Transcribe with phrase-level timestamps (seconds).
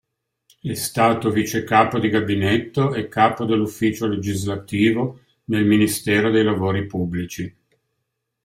[0.59, 7.55] È stato vicecapo di gabinetto e capo dell'ufficio legislativo nel ministero dei lavori pubblici.